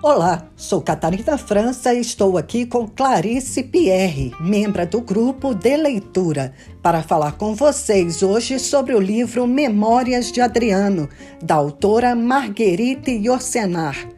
[0.00, 6.54] Olá, sou Catarina França e estou aqui com Clarice Pierre, membro do grupo de leitura,
[6.80, 11.08] para falar com vocês hoje sobre o livro Memórias de Adriano,
[11.42, 14.08] da autora Marguerite Yourcenar.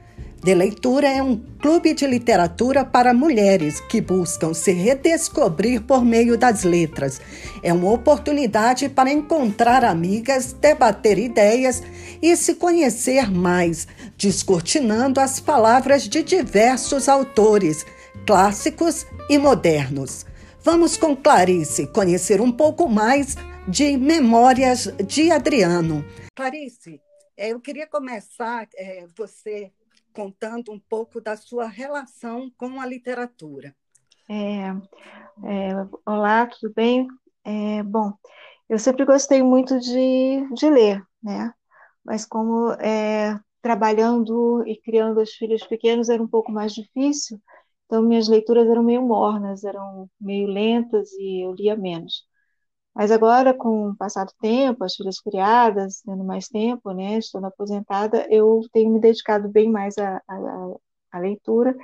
[0.42, 6.38] De Leitura é um clube de literatura para mulheres que buscam se redescobrir por meio
[6.38, 7.20] das letras.
[7.62, 11.82] É uma oportunidade para encontrar amigas, debater ideias
[12.22, 13.86] e se conhecer mais,
[14.20, 17.86] descortinando as palavras de diversos autores,
[18.26, 20.26] clássicos e modernos.
[20.62, 23.34] Vamos com Clarice conhecer um pouco mais
[23.66, 26.04] de Memórias de Adriano.
[26.36, 27.00] Clarice,
[27.34, 29.72] é, eu queria começar é, você
[30.12, 33.74] contando um pouco da sua relação com a literatura.
[34.28, 34.66] É,
[35.46, 37.08] é, olá, tudo bem?
[37.42, 38.12] É, bom,
[38.68, 41.54] eu sempre gostei muito de, de ler, né?
[42.04, 47.40] Mas como é, trabalhando e criando os filhos pequenos era um pouco mais difícil,
[47.86, 52.26] então minhas leituras eram meio mornas, eram meio lentas e eu lia menos.
[52.94, 57.46] Mas agora, com o passar do tempo, as filhas criadas, tendo mais tempo, né, estando
[57.46, 60.74] aposentada, eu tenho me dedicado bem mais à, à,
[61.12, 61.76] à leitura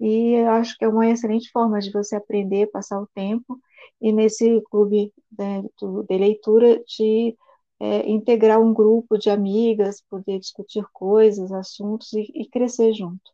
[0.00, 3.58] e acho que é uma excelente forma de você aprender, passar o tempo
[4.00, 5.62] e nesse clube né,
[6.08, 7.36] de leitura de
[7.80, 13.32] é, integrar um grupo de amigas, poder discutir coisas, assuntos e, e crescer junto.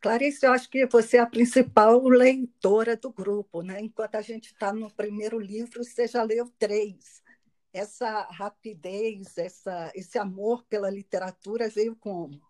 [0.00, 3.80] Clarice, eu acho que você é a principal leitora do grupo, né?
[3.82, 7.22] Enquanto a gente está no primeiro livro, você já leu três.
[7.72, 12.40] Essa rapidez, essa, esse amor pela literatura veio como?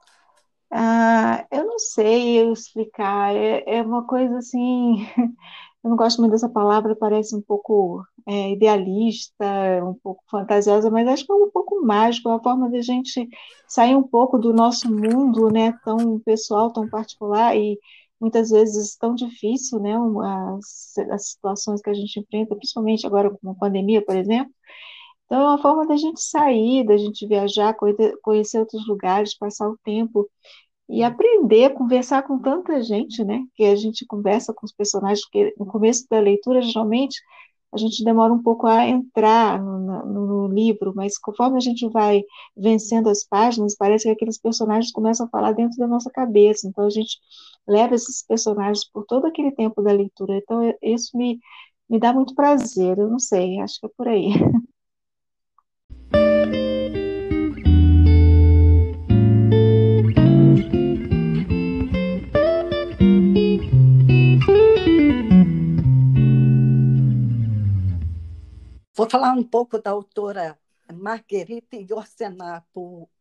[0.70, 3.34] Ah, eu não sei explicar.
[3.34, 5.04] É, é uma coisa assim.
[5.82, 9.44] Eu não gosto muito dessa palavra, parece um pouco é, idealista,
[9.82, 12.82] um pouco fantasiosa, mas acho que é um pouco mágico, é uma forma de a
[12.82, 13.26] gente
[13.66, 17.78] sair um pouco do nosso mundo, né, tão pessoal, tão particular e
[18.20, 19.94] muitas vezes tão difícil, né,
[20.58, 24.52] as, as situações que a gente enfrenta, principalmente agora com a pandemia, por exemplo.
[25.26, 27.74] Então, é uma forma da gente sair, da gente viajar,
[28.22, 30.28] conhecer outros lugares, passar o tempo
[30.90, 33.44] e aprender a conversar com tanta gente, né?
[33.54, 37.20] Que a gente conversa com os personagens, porque no começo da leitura, geralmente,
[37.72, 41.88] a gente demora um pouco a entrar no, no, no, livro, mas conforme a gente
[41.88, 42.22] vai
[42.56, 46.66] vencendo as páginas, parece que aqueles personagens começam a falar dentro da nossa cabeça.
[46.68, 47.18] Então, a gente
[47.68, 50.36] leva esses personagens por todo aquele tempo da leitura.
[50.36, 51.38] Então, isso me,
[51.88, 52.98] me dá muito prazer.
[52.98, 54.30] Eu não sei, acho que é por aí.
[69.00, 70.58] Vou falar um pouco da autora
[70.92, 72.66] Marguerite Yourcenar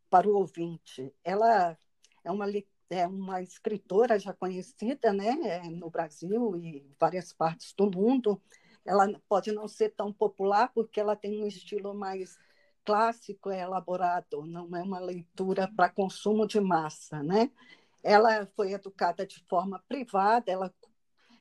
[0.09, 1.16] para o ouvinte.
[1.23, 1.78] Ela
[2.22, 2.45] é uma,
[2.90, 8.41] é uma escritora já conhecida né, é, no Brasil e em várias partes do mundo.
[8.85, 12.38] Ela pode não ser tão popular porque ela tem um estilo mais
[12.84, 17.23] clássico, é elaborado, não é uma leitura para consumo de massa.
[17.23, 17.50] Né?
[18.03, 20.73] Ela foi educada de forma privada, ela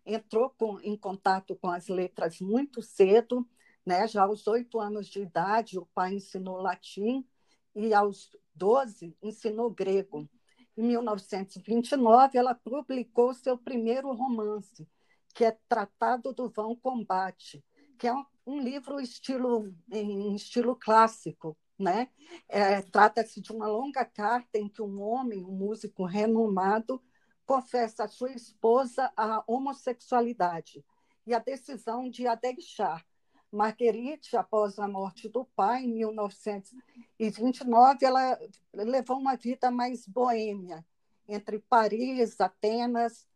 [0.07, 3.45] entrou com, em contato com as letras muito cedo,
[3.89, 4.07] né?
[4.07, 7.27] Já aos oito anos de idade, o pai ensinou latim
[7.75, 10.29] e aos doze ensinou grego.
[10.77, 14.87] Em 1929, ela publicou seu primeiro romance,
[15.35, 17.65] que é Tratado do Vão Combate,
[17.99, 18.13] que é
[18.47, 21.57] um, livro estilo, em estilo clássico.
[21.79, 22.11] Né?
[22.47, 27.03] É, Trata-se de uma longa carta em que um homem, um músico renomado,
[27.47, 30.85] confessa à sua esposa a homossexualidade
[31.27, 33.08] e a decisão de a deixar,
[33.51, 38.39] Marguerite, após a morte do pai, em 1929, ela
[38.75, 40.85] levou uma vida mais boêmia,
[41.27, 43.27] entre Paris, Atenas,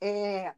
[0.00, 0.54] é,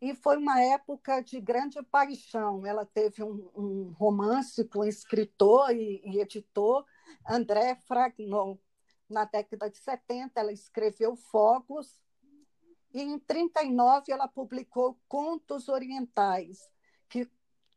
[0.00, 2.64] e foi uma época de grande paixão.
[2.64, 6.84] Ela teve um, um romance com escritor e, e editor
[7.28, 8.60] André Fragnol.
[9.08, 11.98] Na década de 70, ela escreveu Fogos,
[12.92, 16.70] e em 39 ela publicou Contos Orientais,
[17.08, 17.28] que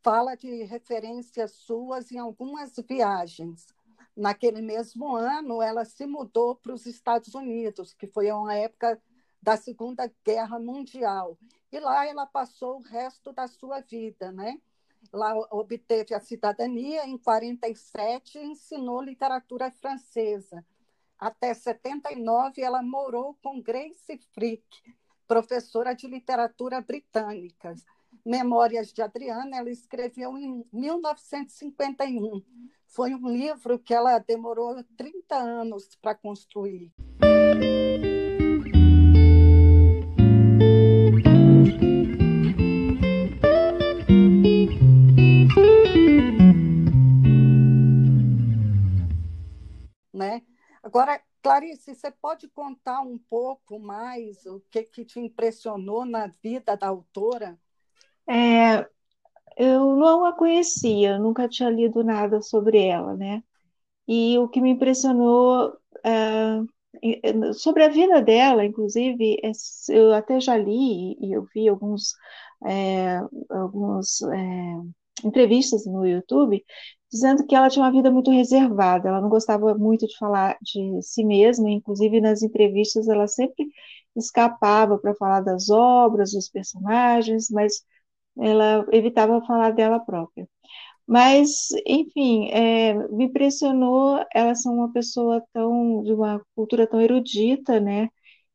[0.03, 3.67] fala de referências suas em algumas viagens.
[4.15, 9.01] Naquele mesmo ano, ela se mudou para os Estados Unidos, que foi uma época
[9.41, 11.37] da Segunda Guerra Mundial.
[11.71, 14.59] E lá ela passou o resto da sua vida, né?
[15.11, 20.63] Lá obteve a cidadania em 47 e ensinou literatura francesa.
[21.17, 24.65] Até 79 ela morou com Grace Frick,
[25.27, 27.75] professora de literatura britânica.
[28.25, 32.41] Memórias de Adriana, ela escreveu em 1951.
[32.87, 36.91] Foi um livro que ela demorou 30 anos para construir.
[50.13, 50.43] Né?
[50.83, 56.77] Agora, Clarice, você pode contar um pouco mais o que, que te impressionou na vida
[56.77, 57.59] da autora?
[58.29, 58.87] É,
[59.57, 63.43] eu não a conhecia, nunca tinha lido nada sobre ela, né?
[64.07, 65.73] E o que me impressionou
[66.05, 69.51] é, sobre a vida dela, inclusive, é,
[69.89, 72.13] eu até já li e eu vi alguns,
[72.65, 73.19] é,
[73.49, 74.37] alguns é,
[75.25, 76.63] entrevistas no YouTube
[77.11, 81.01] dizendo que ela tinha uma vida muito reservada, ela não gostava muito de falar de
[81.01, 83.67] si mesma, inclusive nas entrevistas ela sempre
[84.15, 87.83] escapava para falar das obras, dos personagens, mas
[88.39, 90.47] ela evitava falar dela própria.
[91.07, 97.79] Mas, enfim, é, me impressionou ela ser uma pessoa tão de uma cultura tão erudita,
[97.79, 98.09] né?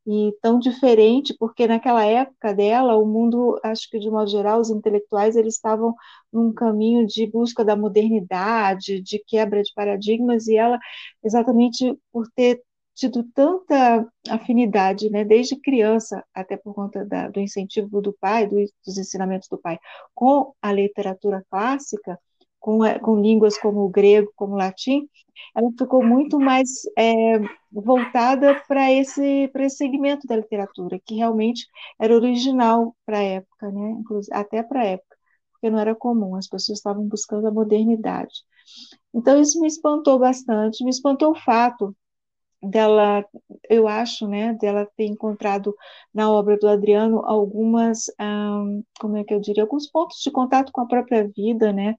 [0.09, 4.71] E tão diferente, porque naquela época dela, o mundo, acho que de modo geral, os
[4.71, 5.95] intelectuais eles estavam
[6.33, 10.79] num caminho de busca da modernidade, de quebra de paradigmas, e ela,
[11.25, 12.63] exatamente por ter
[12.97, 18.57] tido tanta afinidade, né, desde criança, até por conta da, do incentivo do pai, do,
[18.85, 19.79] dos ensinamentos do pai,
[20.15, 22.19] com a literatura clássica,
[22.59, 25.07] com, com línguas como o grego, como o latim,
[25.55, 27.39] ela ficou muito mais é,
[27.71, 31.67] voltada para esse, esse segmento da literatura, que realmente
[32.01, 34.03] era original para a época, né,
[34.33, 35.17] até para a época,
[35.53, 38.43] porque não era comum, as pessoas estavam buscando a modernidade.
[39.13, 41.95] Então, isso me espantou bastante, me espantou o fato
[42.67, 43.25] dela,
[43.71, 45.75] eu acho, né, dela ter encontrado
[46.15, 48.07] na obra do Adriano algumas,
[49.01, 51.97] como é que eu diria, alguns pontos de contato com a própria vida, né,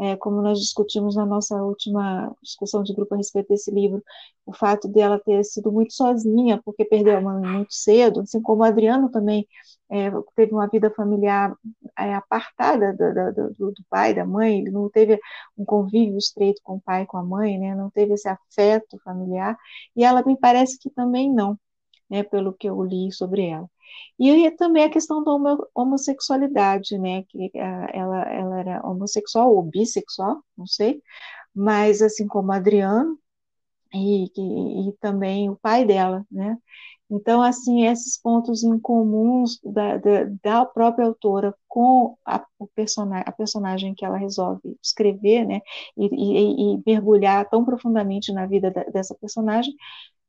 [0.00, 4.02] é, como nós discutimos na nossa última discussão de grupo a respeito desse livro,
[4.46, 8.62] o fato dela ter sido muito sozinha, porque perdeu a mãe muito cedo, assim como
[8.62, 9.46] o Adriano também
[9.90, 11.54] é, teve uma vida familiar
[11.98, 15.20] é, apartada do, do, do, pai, da mãe, ele não teve
[15.58, 19.56] um convívio estreito com o pai, com a mãe, né, não teve esse afeto familiar,
[19.94, 21.58] e ela me parece que também não,
[22.10, 23.68] né, pelo que eu li sobre ela.
[24.18, 25.32] E também a questão da
[25.74, 27.24] homossexualidade, né?
[27.24, 31.02] Que ela, ela era homossexual ou bissexual, não sei,
[31.54, 33.18] mas assim como Adriano
[33.94, 36.56] e, e, e também o pai dela, né?
[37.10, 43.24] Então, assim, esses pontos em comuns da, da, da própria autora com a, o personagem,
[43.26, 45.60] a personagem que ela resolve escrever, né,
[45.96, 49.74] e, e, e mergulhar tão profundamente na vida da, dessa personagem,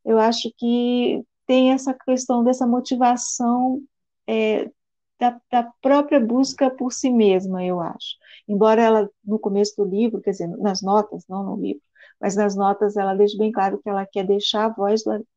[0.06, 3.82] eu acho que tem essa questão dessa motivação
[4.26, 4.72] é,
[5.20, 8.16] da, da, própria busca por si mesma, eu acho.
[8.48, 11.82] Embora ela, no começo do livro, quer dizer, nas notas, não no livro,
[12.22, 15.28] mas nas notas ela deixa bem claro que ela quer deixar a voz do,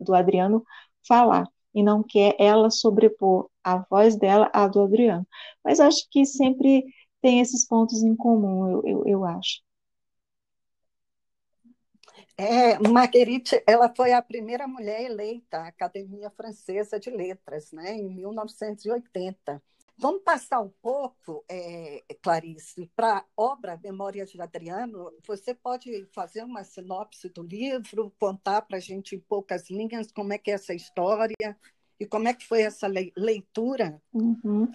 [0.00, 0.64] do, Adriano
[1.06, 5.24] falar, e não quer ela sobrepor a voz dela à do Adriano.
[5.64, 6.84] Mas acho que sempre
[7.22, 9.60] tem esses pontos em comum, eu, eu, eu acho.
[12.42, 18.08] É, Marguerite, ela foi a primeira mulher eleita à Academia Francesa de Letras, né, em
[18.08, 19.62] 1980.
[19.98, 25.12] Vamos passar um pouco, é, Clarice, para a obra Memórias de Adriano.
[25.26, 30.32] Você pode fazer uma sinopse do livro, contar para a gente em poucas linhas como
[30.32, 31.36] é que é essa história
[32.00, 34.00] e como é que foi essa leitura?
[34.14, 34.66] Uhum.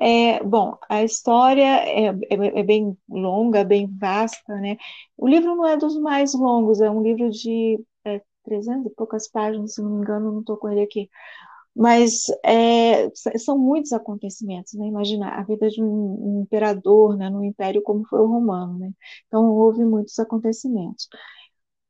[0.00, 4.76] É, bom, a história é, é, é, bem longa, bem vasta, né?
[5.16, 9.28] O livro não é dos mais longos, é um livro de é, 300 e poucas
[9.28, 11.08] páginas, se não me engano, não estou com ele aqui.
[11.74, 13.08] Mas é,
[13.38, 14.86] são muitos acontecimentos, né?
[14.86, 18.92] Imagina a vida de um, imperador, né, num império como foi o romano, né?
[19.28, 21.08] Então houve muitos acontecimentos.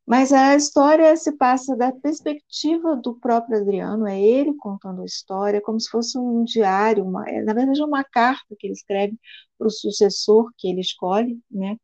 [0.07, 5.61] Mas a história se passa da perspectiva do próprio Adriano, é ele contando a história,
[5.61, 9.17] como se fosse um diário, uma, é, na verdade é uma carta que ele escreve
[9.59, 11.77] para o sucessor que ele escolhe, né?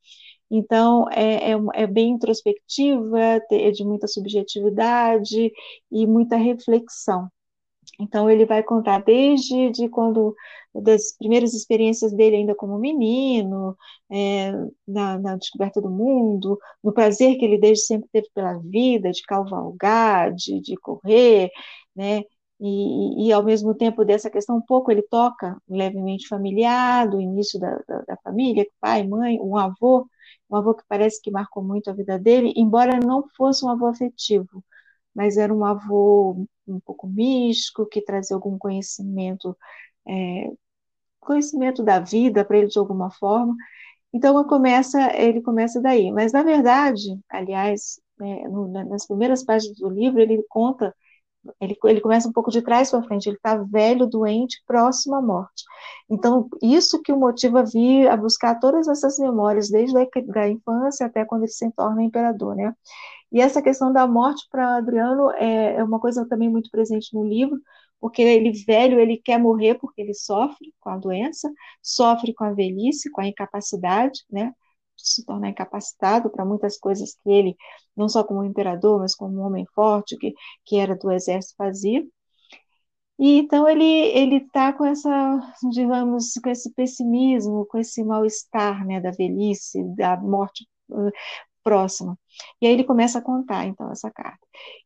[0.50, 3.18] Então, é, é, é, bem introspectiva,
[3.50, 5.52] é de muita subjetividade
[5.90, 7.28] e muita reflexão.
[7.98, 10.34] Então ele vai contar desde de quando
[10.74, 13.76] das primeiras experiências dele ainda como menino,
[14.10, 14.52] é,
[14.86, 19.22] na, na, descoberta do mundo, no prazer que ele desde sempre teve pela vida, de
[19.22, 21.50] cavalgar, de, de correr,
[21.94, 22.22] né?
[22.60, 27.58] E, e, ao mesmo tempo dessa questão um pouco ele toca levemente familiar, do início
[27.58, 30.08] da, da, da família, pai, mãe, um avô,
[30.50, 33.86] um avô que parece que marcou muito a vida dele, embora não fosse um avô
[33.86, 34.64] afetivo,
[35.18, 39.56] mas era um avô um pouco místico, que trazia algum conhecimento,
[40.08, 40.52] é,
[41.20, 43.54] conhecimento da vida para ele de alguma forma.
[44.12, 46.12] Então começa, ele começa daí.
[46.12, 50.94] Mas na verdade, aliás, é, no, nas primeiras páginas do livro ele conta
[51.60, 55.22] Ele, ele começa um pouco de trás para frente, ele está velho, doente, próximo à
[55.22, 55.64] morte.
[56.10, 60.48] Então, isso que o motiva a vir a buscar todas essas memórias, desde a da
[60.48, 62.74] infância até quando ele se torna imperador, né?
[63.32, 67.24] E essa questão da morte para Adriano é, é uma coisa também muito presente no
[67.24, 67.60] livro,
[68.00, 71.50] porque ele velho, ele quer morrer porque ele sofre com a doença,
[71.82, 74.52] sofre com a velhice, com a incapacidade, né?
[74.96, 77.56] Se tornar incapacitado para muitas coisas que ele,
[77.96, 82.04] não só como imperador, mas como um homem forte que, que era do exército, fazia.
[83.18, 85.10] E então ele ele está com essa,
[85.72, 90.66] digamos, com esse pessimismo, com esse mal-estar, né, da velhice, da morte
[91.68, 92.18] próxima.
[92.62, 94.38] E aí ele começa a contar, então, essa carta.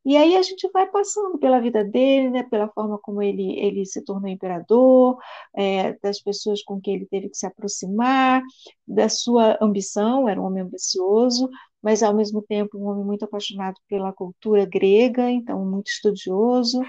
[0.04, 3.86] E aí a gente vai passando pela vida dele, né, pela forma como ele, ele
[3.86, 5.16] se tornou imperador,
[5.54, 8.42] é, das pessoas com quem ele teve que se aproximar,
[8.84, 11.48] da sua ambição, era um homem ambicioso,
[11.80, 16.82] mas ao mesmo tempo um homem muito apaixonado pela cultura grega, então muito estudioso.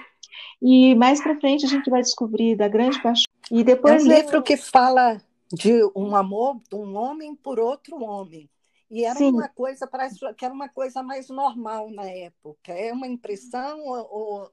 [0.59, 3.31] E mais para frente a gente vai descobrir da grande paixão.
[3.51, 5.21] E depois é um livro que fala
[5.51, 8.49] de um amor de um homem por outro homem.
[8.93, 9.31] E era Sim.
[9.31, 12.71] uma coisa, parece que era uma coisa mais normal na época.
[12.71, 14.47] É uma impressão ou,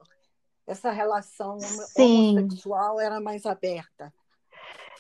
[0.67, 2.39] essa relação Sim.
[2.39, 4.11] homossexual era mais aberta?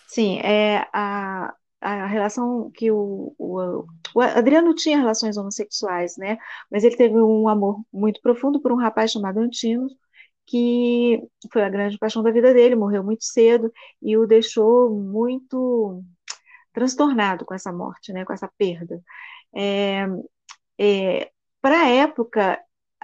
[0.06, 6.36] Sim, é, a, a relação que o, o, o, Adriano tinha relações homossexuais, né?
[6.70, 9.88] Mas ele teve um amor muito profundo por um rapaz chamado Antino,
[10.44, 11.18] que
[11.50, 16.04] foi a grande paixão da vida dele, morreu muito cedo e o deixou muito
[16.80, 19.02] transtornado com essa morte, né, com essa perda.
[19.54, 20.06] É,
[20.78, 22.58] é, Para a época,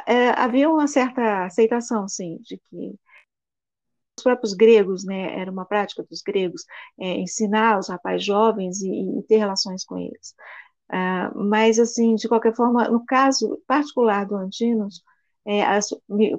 [0.06, 2.98] é, havia uma certa aceitação, sim, de que
[4.18, 6.64] os próprios gregos, né, era uma prática dos gregos,
[6.98, 10.34] é, ensinar os rapazes jovens e, e ter relações com eles.
[10.90, 15.02] Uh, mas, assim, de qualquer forma, no caso particular do Antinos,
[15.44, 15.90] é, as,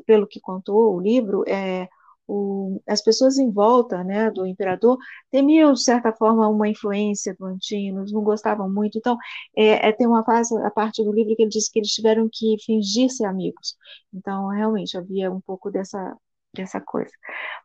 [0.08, 1.88] pelo que contou o livro, é,
[2.27, 4.98] o, as pessoas em volta né, do imperador
[5.31, 8.98] temiam, de certa forma, uma influência do Antinos, não gostavam muito.
[8.98, 9.17] Então,
[9.55, 12.29] é, é, tem uma fase, a parte do livro, que ele diz que eles tiveram
[12.31, 13.75] que fingir ser amigos.
[14.13, 16.15] Então, realmente, havia um pouco dessa,
[16.53, 17.12] dessa coisa.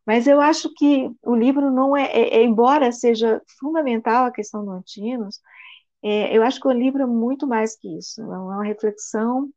[0.07, 4.65] Mas eu acho que o livro não é, é, é embora seja fundamental a questão
[4.65, 5.41] do Antinos,
[6.03, 8.21] é, eu acho que o livro é muito mais que isso.
[8.23, 9.51] É uma reflexão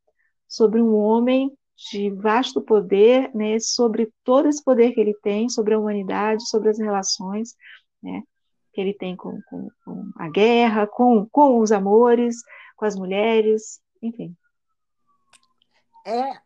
[0.48, 5.74] sobre um homem de vasto poder, né, sobre todo esse poder que ele tem, sobre
[5.74, 7.56] a humanidade, sobre as relações,
[8.02, 8.24] né,
[8.74, 12.38] que ele tem com, com, com a guerra, com, com os amores,
[12.76, 14.36] com as mulheres, enfim.
[16.06, 16.40] É,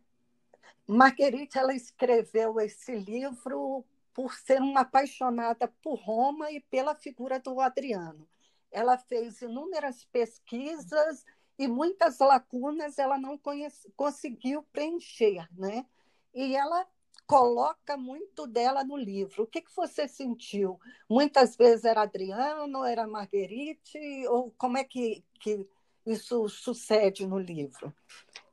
[0.88, 7.59] Marguerite, ela escreveu esse livro por ser uma apaixonada por Roma e pela figura do
[7.59, 8.27] Adriano.
[8.71, 11.25] Ela fez inúmeras pesquisas
[11.60, 15.86] e muitas lacunas ela não conhece, conseguiu preencher, né?
[16.34, 16.88] E ela
[17.28, 19.44] coloca muito dela no livro.
[19.44, 20.80] O que, que você sentiu?
[21.10, 24.00] Muitas vezes era Adriano, era Marguerite,
[24.30, 25.68] ou como é que, que
[26.06, 27.94] isso sucede no livro?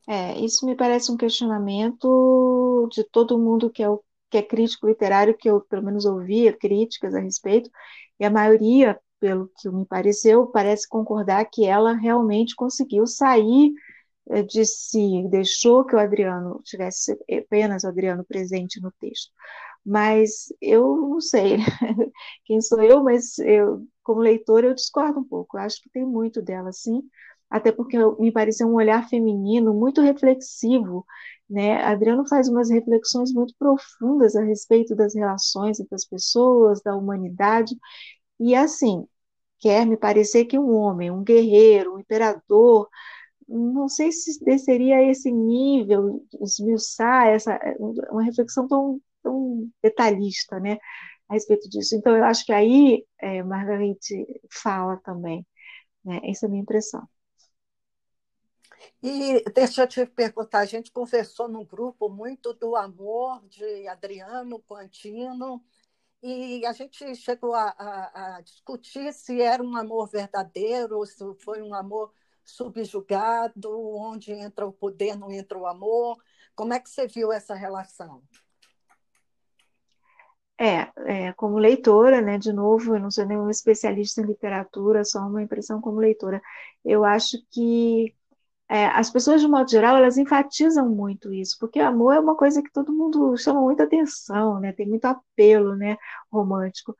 [0.08, 4.88] É, isso me parece um questionamento de todo mundo que é, o, que é crítico
[4.88, 7.70] literário, que eu pelo menos ouvia críticas a respeito,
[8.18, 13.72] e a maioria pelo que me pareceu, parece concordar que ela realmente conseguiu sair
[14.30, 19.32] eh, de si, deixou que o Adriano tivesse apenas o Adriano presente no texto.
[19.84, 21.58] Mas eu não sei
[22.44, 25.56] quem sou eu, mas eu, como leitora, eu discordo um pouco.
[25.56, 27.02] Eu acho que tem muito dela, sim,
[27.50, 31.06] até porque me pareceu um olhar feminino muito reflexivo.
[31.48, 31.80] Né?
[31.84, 37.76] Adriano faz umas reflexões muito profundas a respeito das relações entre as pessoas, da humanidade,
[38.38, 39.06] e assim,
[39.58, 42.88] quer me parecer que um homem, um guerreiro, um imperador,
[43.48, 47.58] não sei se desceria a esse nível, esmiuçar essa,
[48.10, 50.78] uma reflexão tão, tão detalhista, né,
[51.28, 51.94] a respeito disso.
[51.96, 55.46] Então, eu acho que aí é, Margarite fala também,
[56.04, 57.08] né, essa é a minha impressão.
[59.02, 64.60] E deixa eu te perguntar, a gente conversou num grupo muito do amor de Adriano
[64.60, 65.62] Quantino,
[66.22, 71.62] e a gente chegou a, a, a, discutir se era um amor verdadeiro, se foi
[71.62, 72.12] um amor
[72.44, 76.16] subjugado, onde entra o poder, não entra o amor.
[76.54, 78.22] Como é que você viu essa relação?
[80.58, 85.18] É, é, como leitora, né, de novo, eu não sou nenhuma especialista em literatura, só
[85.20, 86.40] uma impressão como leitora.
[86.82, 88.14] Eu acho que
[88.68, 92.62] é, as pessoas, de modo geral, elas enfatizam muito isso, porque amor é uma coisa
[92.62, 94.72] que todo mundo chama muita atenção, né?
[94.72, 95.96] Tem muito apelo, né?
[96.32, 96.96] Romântico.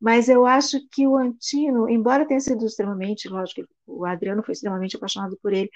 [0.00, 4.96] Mas eu acho que o Antino, embora tenha sido extremamente, lógico, o Adriano foi extremamente
[4.96, 5.70] apaixonado por ele,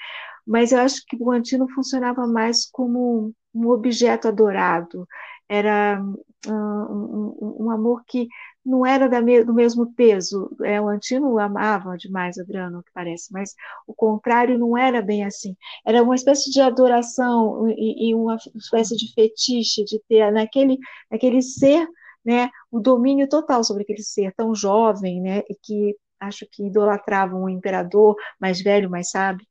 [0.47, 5.07] mas eu acho que o Antino funcionava mais como um objeto adorado,
[5.47, 6.03] era
[6.49, 8.29] um, um, um amor que
[8.65, 9.09] não era
[9.45, 10.51] do mesmo peso.
[10.63, 13.55] É, o Antino amava demais Adriano, que parece, mas
[13.87, 15.57] o contrário não era bem assim.
[15.85, 20.79] Era uma espécie de adoração e, e uma espécie de fetiche de ter naquele,
[21.11, 21.87] naquele ser
[22.25, 27.37] né, o domínio total sobre aquele ser tão jovem, né, e que acho que idolatrava
[27.37, 29.47] um imperador mais velho, mais sábio.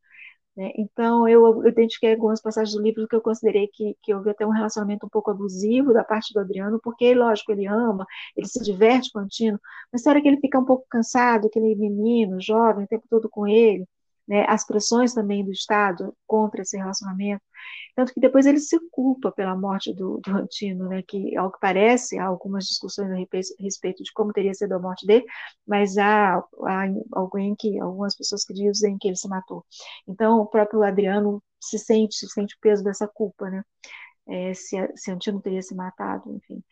[0.55, 0.72] Né?
[0.77, 4.45] Então, eu, eu identifiquei algumas passagens do livro que eu considerei que, que houve até
[4.45, 8.05] um relacionamento um pouco abusivo da parte do Adriano, porque, lógico, ele ama,
[8.36, 9.60] ele se diverte com o Antino,
[9.91, 13.48] mas hora que ele fica um pouco cansado, aquele menino, jovem, o tempo todo com
[13.48, 13.88] ele,
[14.27, 17.44] né, as pressões também do Estado contra esse relacionamento,
[17.96, 21.60] tanto que depois ele se culpa pela morte do, do Antino, né, que, ao que
[21.60, 23.15] parece, há algumas discussões a
[23.60, 25.25] respeito de como teria sido a morte dele,
[25.68, 29.65] mas há, há alguém que, algumas pessoas que dizem que ele se matou.
[30.08, 33.63] Então, o próprio Adriano se sente, se sente o peso dessa culpa, né,
[34.27, 36.63] é, se, se Antino teria se matado, enfim.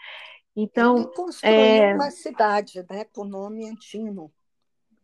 [0.56, 1.94] Então, ele construiu é...
[1.94, 4.32] uma cidade, né, com o nome Antino.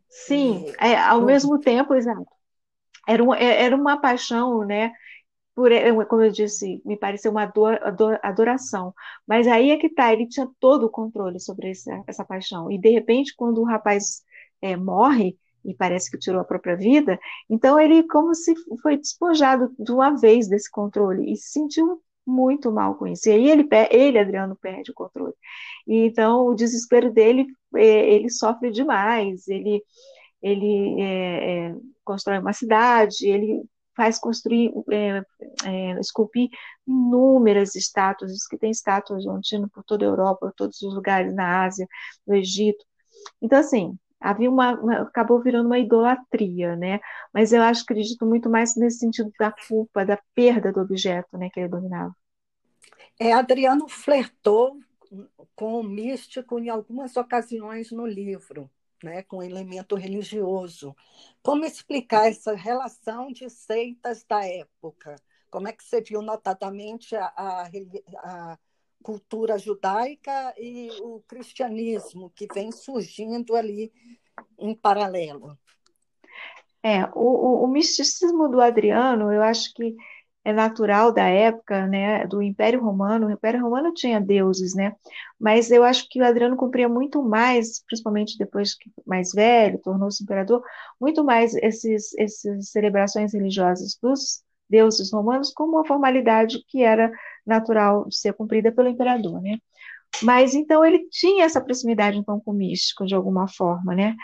[0.08, 2.37] Sim, é, ao mesmo tempo, exato.
[3.08, 4.92] Era uma, é, era uma paixão, né?
[5.54, 8.94] Por, é, como eu disse, me pareceu uma ador, ador, adoração.
[9.26, 12.70] Mas aí é que tá, ele tinha todo o controle sobre essa, essa paixão.
[12.70, 14.22] E de repente, quando o rapaz
[14.62, 17.18] é, morre, e parece que tirou a própria vida,
[17.50, 22.70] então ele como se foi despojado de uma vez desse controle e se sentiu muito
[22.70, 23.28] mal com isso.
[23.28, 25.34] E aí ele, ele Adriano, perde o controle.
[25.86, 29.82] E então o desespero dele, é, ele sofre demais, ele
[30.42, 33.62] ele é, é, constrói uma cidade, ele
[33.96, 35.22] faz construir, é,
[35.64, 36.48] é, esculpir
[36.86, 41.64] inúmeras estátuas, que tem estátuas Antino por toda a Europa, por todos os lugares na
[41.64, 41.86] Ásia,
[42.24, 42.84] no Egito.
[43.42, 47.00] Então, assim, havia uma, uma, acabou virando uma idolatria, né?
[47.34, 51.50] Mas eu acho, acredito muito mais nesse sentido da culpa, da perda do objeto, né,
[51.50, 52.14] que ele dominava.
[53.18, 54.78] É, Adriano flertou
[55.56, 58.70] com o místico em algumas ocasiões no livro
[59.02, 60.94] né, com elemento religioso.
[61.42, 65.16] Como explicar essa relação de seitas da época?
[65.50, 67.70] Como é que você viu notadamente a, a,
[68.18, 68.58] a
[69.02, 73.92] cultura judaica e o cristianismo que vem surgindo ali
[74.58, 75.58] em paralelo?
[76.82, 79.96] É, o, o, o misticismo do Adriano, eu acho que
[80.44, 83.26] é natural da época, né, do Império Romano.
[83.26, 84.94] O Império Romano tinha deuses, né?
[85.38, 90.22] Mas eu acho que o Adriano cumpria muito mais, principalmente depois que mais velho, tornou-se
[90.22, 90.62] imperador,
[91.00, 97.10] muito mais esses, essas celebrações religiosas dos deuses romanos como uma formalidade que era
[97.46, 99.58] natural de ser cumprida pelo imperador, né?
[100.22, 104.16] Mas então ele tinha essa proximidade então com o místico de alguma forma, né?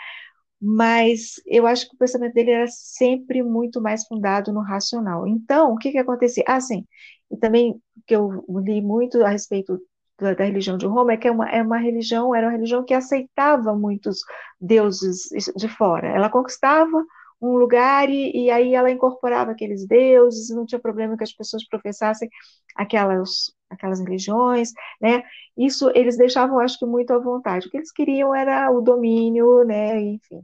[0.67, 5.27] Mas eu acho que o pensamento dele era sempre muito mais fundado no racional.
[5.27, 6.43] Então, o que que acontecia?
[6.47, 6.83] Ah, sim,
[7.29, 9.79] e também que eu li muito a respeito
[10.19, 12.83] da, da, religião de Roma é que é uma, é uma religião, era uma religião
[12.83, 14.19] que aceitava muitos
[14.59, 16.07] deuses de fora.
[16.07, 17.05] Ela conquistava
[17.39, 21.67] um lugar e, e aí ela incorporava aqueles deuses, não tinha problema que as pessoas
[21.67, 22.27] professassem
[22.75, 25.23] aquelas aquelas religiões, né?
[25.57, 27.67] Isso eles deixavam, acho que, muito à vontade.
[27.67, 29.99] O que eles queriam era o domínio, né?
[30.01, 30.41] Enfim,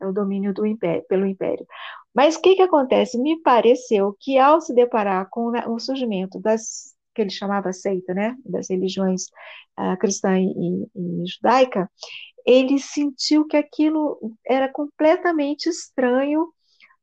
[0.00, 1.66] o domínio do império, pelo império.
[2.14, 3.18] Mas o que, que acontece?
[3.18, 8.36] Me pareceu que ao se deparar com o surgimento das que ele chamava seita, né,
[8.44, 9.26] das religiões
[9.78, 11.88] uh, cristã e, e judaica,
[12.44, 16.48] ele sentiu que aquilo era completamente estranho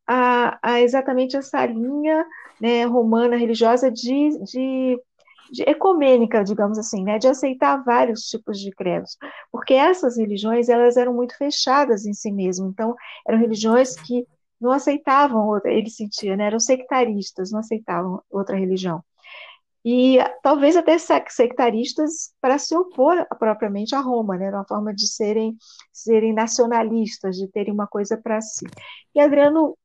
[0.05, 2.25] a, a exatamente essa linha
[2.59, 5.01] né, romana religiosa de, de
[5.51, 9.17] de ecumênica, digamos assim, né, de aceitar vários tipos de credos,
[9.51, 12.95] porque essas religiões elas eram muito fechadas em si mesmas, então
[13.27, 14.25] eram religiões que
[14.59, 19.03] não aceitavam outra, ele sentia, né, eram sectaristas, não aceitavam outra religião.
[19.83, 20.95] E talvez até
[21.27, 25.57] sectaristas para se opor propriamente a Roma, né, uma forma de serem,
[25.91, 28.65] serem nacionalistas, de terem uma coisa para si.
[29.15, 29.75] E Adriano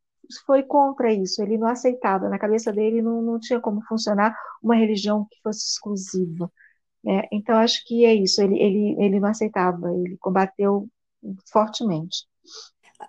[0.45, 4.75] foi contra isso, ele não aceitava, na cabeça dele não, não tinha como funcionar uma
[4.75, 6.51] religião que fosse exclusiva.
[7.05, 7.23] Né?
[7.33, 10.89] Então, acho que é isso, ele, ele, ele não aceitava, ele combateu
[11.51, 12.27] fortemente.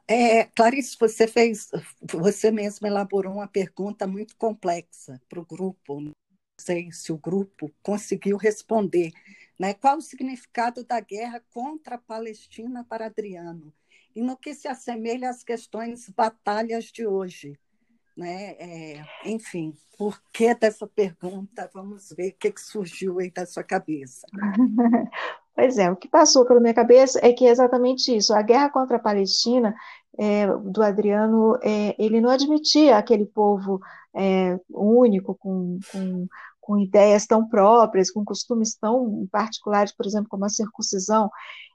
[0.08, 1.70] É, Clarice, você fez,
[2.02, 6.02] você mesma elaborou uma pergunta muito complexa para o grupo.
[6.02, 6.12] Não
[6.60, 9.12] sei se o grupo conseguiu responder.
[9.60, 9.74] Né?
[9.74, 13.74] Qual o significado da guerra contra a Palestina para Adriano?
[14.18, 17.56] E no que se assemelha às questões batalhas de hoje.
[18.18, 18.56] né?
[18.58, 21.70] É, enfim, por que dessa pergunta?
[21.72, 24.26] Vamos ver o que, que surgiu aí da sua cabeça.
[25.58, 28.32] Pois é, o que passou pela minha cabeça é que é exatamente isso.
[28.32, 29.74] A guerra contra a Palestina,
[30.16, 33.82] é, do Adriano, é, ele não admitia aquele povo
[34.16, 36.28] é, único, com, com,
[36.68, 41.30] com ideias tão próprias, com costumes tão particulares, por exemplo, como a circuncisão,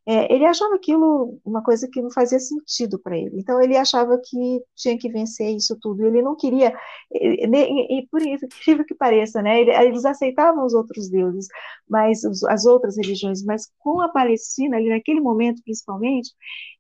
[0.05, 3.41] é, ele achava aquilo uma coisa que não fazia sentido para ele.
[3.41, 6.05] Então ele achava que tinha que vencer isso tudo.
[6.05, 6.75] Ele não queria,
[7.11, 9.63] e, e por incrível que pareça, né?
[9.63, 11.47] Eles aceitavam os outros deuses,
[11.89, 16.31] mas as outras religiões, mas com a Palestina, ali naquele momento principalmente,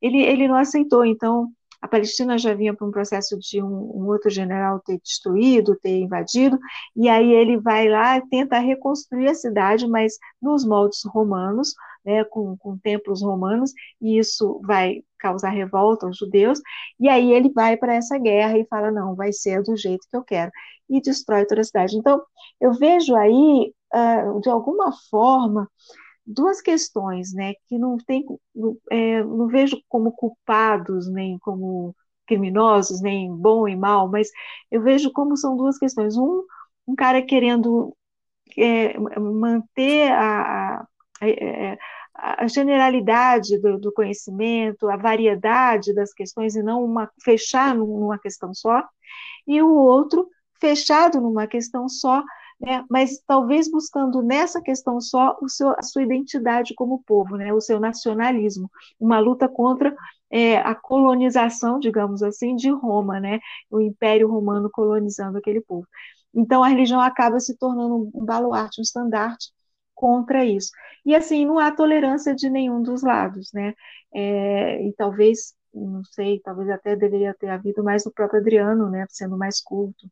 [0.02, 1.04] ele, ele não aceitou.
[1.04, 1.50] Então
[1.82, 5.98] a Palestina já vinha para um processo de um, um, outro general ter destruído, ter
[5.98, 6.56] invadido,
[6.94, 12.22] e aí ele vai lá e tenta reconstruir a cidade, mas nos moldes romanos, né,
[12.24, 16.60] com, com templos romanos, e isso vai causar revolta aos judeus,
[17.00, 20.16] e aí ele vai para essa guerra e fala, não, vai ser do jeito que
[20.16, 20.52] eu quero,
[20.88, 21.96] e destrói toda a cidade.
[21.96, 22.22] Então,
[22.60, 25.68] eu vejo aí, uh, de alguma forma,
[26.26, 28.24] duas questões, né, que não tem,
[28.90, 31.94] é, não vejo como culpados nem como
[32.26, 34.30] criminosos, nem bom e mal, mas
[34.70, 36.16] eu vejo como são duas questões.
[36.16, 36.44] Um,
[36.86, 37.94] um cara querendo
[38.56, 40.86] é, manter a,
[41.20, 48.18] a, a generalidade do, do, conhecimento, a variedade das questões e não uma fechar numa
[48.18, 48.82] questão só,
[49.46, 50.28] e o outro
[50.60, 52.22] fechado numa questão só,
[52.64, 57.60] né, mas talvez buscando nessa questão só seu, a sua identidade como povo, né, o
[57.60, 58.70] seu nacionalismo,
[59.00, 59.94] uma luta contra
[60.30, 65.86] é, a colonização, digamos assim, de Roma, né, o Império Romano colonizando aquele povo.
[66.34, 69.50] Então a religião acaba se tornando um baluarte, um estandarte
[69.94, 70.70] contra isso.
[71.04, 73.74] E assim, não há tolerância de nenhum dos lados, né,
[74.14, 79.04] é, e talvez, não sei, talvez até deveria ter havido mais do próprio Adriano, né,
[79.10, 80.08] sendo mais culto,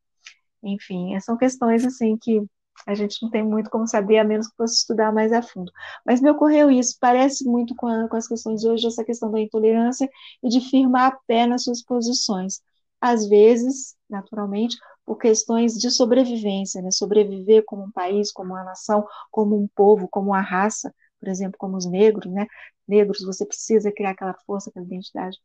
[0.62, 2.42] enfim, são questões assim que
[2.86, 5.70] a gente não tem muito como saber, a menos que fosse estudar mais a fundo.
[6.04, 9.30] Mas me ocorreu isso, parece muito com, a, com as questões de hoje, essa questão
[9.30, 10.08] da intolerância
[10.42, 12.60] e de firmar a pé nas suas posições.
[13.00, 16.90] Às vezes, naturalmente, por questões de sobrevivência, né?
[16.90, 21.58] sobreviver como um país, como uma nação, como um povo, como uma raça, por exemplo,
[21.58, 22.46] como os negros, né?
[22.88, 25.38] Negros, você precisa criar aquela força, aquela identidade.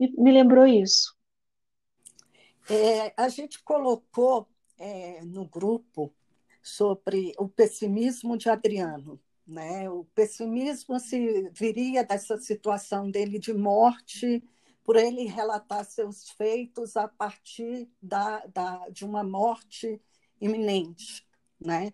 [0.00, 1.14] E me lembrou isso.
[2.68, 4.48] É, a gente colocou
[4.82, 6.12] é, no grupo
[6.60, 9.20] sobre o pessimismo de Adriano.
[9.46, 9.88] Né?
[9.88, 14.42] O pessimismo se viria dessa situação dele de morte,
[14.84, 20.00] por ele relatar seus feitos a partir da, da, de uma morte
[20.40, 21.24] iminente.
[21.64, 21.92] Né?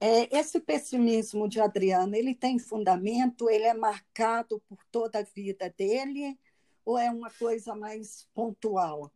[0.00, 3.50] É, esse pessimismo de Adriano, ele tem fundamento?
[3.50, 6.38] Ele é marcado por toda a vida dele?
[6.84, 9.10] Ou é uma coisa mais pontual?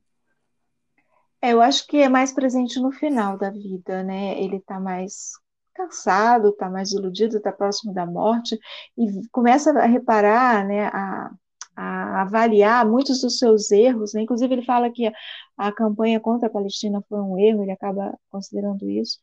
[1.42, 4.40] É, eu acho que é mais presente no final da vida, né?
[4.40, 5.32] Ele está mais
[5.74, 8.58] cansado, está mais iludido, está próximo da morte
[8.96, 11.30] e começa a reparar, né, a,
[11.76, 14.22] a avaliar muitos dos seus erros, né?
[14.22, 15.12] Inclusive ele fala que a,
[15.56, 19.18] a campanha contra a Palestina foi um erro, ele acaba considerando isso.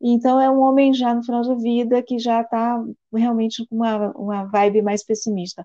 [0.00, 2.82] Então é um homem já no final da vida que já está
[3.14, 5.64] realmente com uma, uma vibe mais pessimista.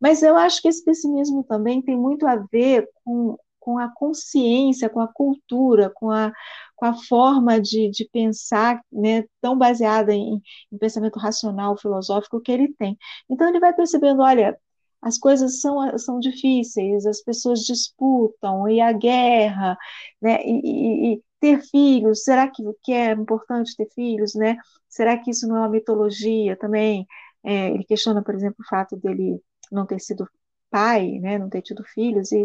[0.00, 4.88] Mas eu acho que esse pessimismo também tem muito a ver com com a consciência,
[4.88, 6.32] com a cultura, com a,
[6.76, 12.52] com a forma de, de pensar, né, tão baseada em, em pensamento racional, filosófico que
[12.52, 12.96] ele tem.
[13.28, 14.56] Então ele vai percebendo, olha,
[15.02, 19.76] as coisas são, são difíceis, as pessoas disputam, e a guerra,
[20.22, 24.56] né, e, e, e ter filhos, será que, que é importante ter filhos, né?
[24.88, 27.04] Será que isso não é uma mitologia também?
[27.44, 29.40] É, ele questiona, por exemplo, o fato dele
[29.72, 30.28] não ter sido
[30.70, 32.44] pai, né, não ter tido filhos, e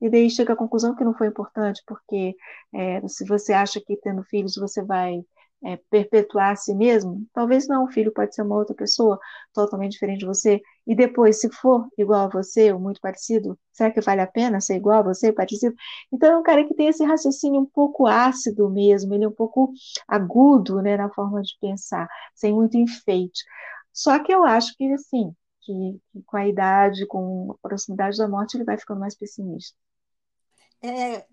[0.00, 2.36] e daí chega à conclusão que não foi importante, porque
[2.74, 5.20] é, se você acha que tendo filhos você vai
[5.64, 9.18] é, perpetuar a si mesmo, talvez não, o filho pode ser uma outra pessoa
[9.52, 13.90] totalmente diferente de você, e depois, se for igual a você, ou muito parecido, será
[13.90, 15.74] que vale a pena ser igual a você, parecido?
[16.12, 19.32] Então é um cara que tem esse raciocínio um pouco ácido mesmo, ele é um
[19.32, 19.72] pouco
[20.06, 23.42] agudo, né, na forma de pensar, sem muito enfeite.
[23.92, 28.28] Só que eu acho que, assim, que, que com a idade, com a proximidade da
[28.28, 29.76] morte, ele vai ficando mais pessimista.
[30.82, 31.26] É,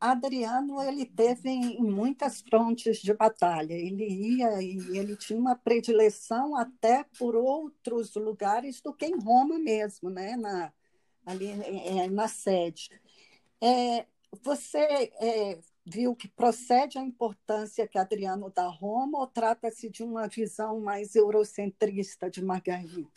[0.00, 3.74] Adriano ele teve em muitas frontes de batalha.
[3.74, 9.58] Ele ia e ele tinha uma predileção até por outros lugares do que em Roma
[9.58, 10.36] mesmo, né?
[10.36, 10.72] Na,
[11.26, 12.90] ali é, na sede.
[13.60, 14.06] É,
[14.42, 20.02] você é, viu que procede a importância que Adriano dá a Roma ou trata-se de
[20.02, 23.10] uma visão mais eurocentrista de Margarida?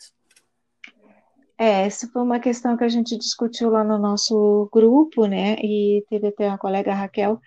[1.62, 5.54] É, essa foi uma questão que a gente discutiu lá no nosso grupo, né?
[5.60, 7.40] E teve até uma colega Raquel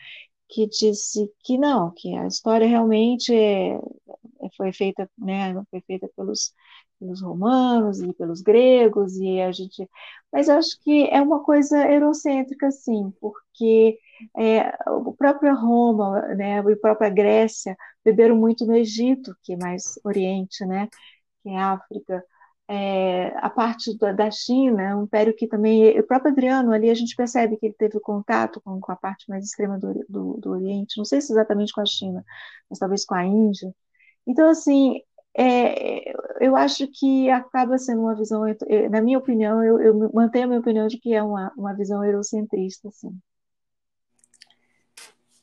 [0.50, 3.80] que disse que não, que a história realmente é,
[4.58, 6.54] foi feita, né, foi feita pelos,
[7.00, 9.90] pelos romanos e pelos gregos e a gente,
[10.34, 14.00] mas acho que é uma coisa eurocêntrica, sim, porque
[14.38, 19.58] é, o próprio Roma, né, e a própria Grécia beberam muito no Egito, que é
[19.58, 20.88] mais Oriente, né,
[21.44, 22.24] que é África,
[22.68, 26.96] é, a parte da, da China, um império que também, o próprio Adriano ali, a
[26.96, 30.50] gente percebe que ele teve contato com, com a parte mais extrema do, do, do
[30.52, 32.24] Oriente, não sei se exatamente com a China,
[32.70, 33.74] mas talvez com a Índia,
[34.28, 35.02] então, assim,
[35.38, 38.44] é, eu acho que acaba sendo uma visão,
[38.90, 42.04] na minha opinião, eu, eu, mantenho a minha opinião de que é uma, uma visão
[42.04, 43.10] eurocentrista, assim.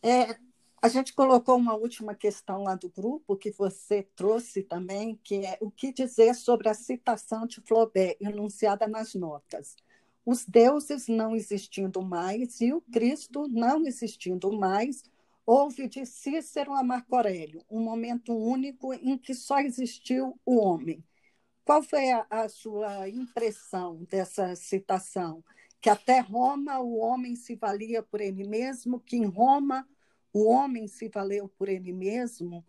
[0.03, 0.37] É,
[0.83, 5.57] a gente colocou uma última questão lá do grupo que você trouxe também, que é
[5.61, 9.77] o que dizer sobre a citação de Flaubert enunciada nas notas.
[10.27, 15.05] Os deuses não existindo mais e o Cristo não existindo mais,
[15.45, 21.05] Houve de Cícero a Marco Aurélio um momento único em que só existiu o homem.
[21.65, 25.45] Qual foi a, a sua impressão dessa citação?
[25.81, 29.87] Que até Roma o homem se valia por ele mesmo, que em Roma
[30.33, 32.65] o homem se valeu por ele mesmo,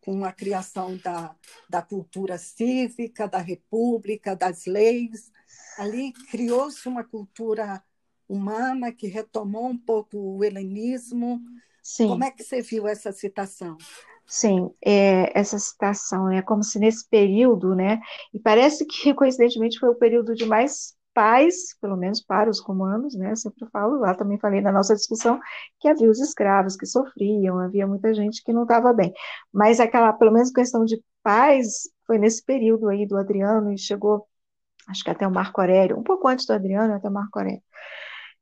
[0.00, 1.36] com a criação da,
[1.68, 5.30] da cultura cívica, da república, das leis.
[5.78, 7.82] Ali criou-se uma cultura
[8.28, 11.40] humana que retomou um pouco o helenismo,
[11.82, 12.08] Sim.
[12.08, 13.76] Como é que você viu essa citação?
[14.24, 18.00] Sim, é, essa citação é como se nesse período, né,
[18.32, 23.14] e parece que coincidentemente foi o período de mais paz, pelo menos para os romanos,
[23.14, 25.40] né, eu sempre falo, lá também falei na nossa discussão,
[25.80, 29.12] que havia os escravos que sofriam, havia muita gente que não estava bem,
[29.52, 34.26] mas aquela, pelo menos questão de paz, foi nesse período aí do Adriano, e chegou,
[34.88, 37.62] acho que até o Marco Aurélio, um pouco antes do Adriano, até o Marco Aurélio,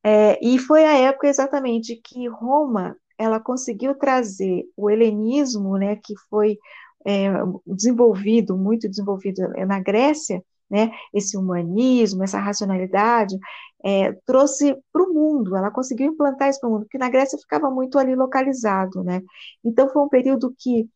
[0.03, 6.15] é, e foi a época exatamente que Roma ela conseguiu trazer o helenismo, né, que
[6.31, 6.59] foi
[7.07, 7.29] é,
[7.67, 13.37] desenvolvido, muito desenvolvido na Grécia, né, esse humanismo, essa racionalidade,
[13.85, 17.39] é, trouxe para o mundo, ela conseguiu implantar isso para o mundo, porque na Grécia
[17.39, 19.21] ficava muito ali localizado, né,
[19.65, 20.89] então foi um período que,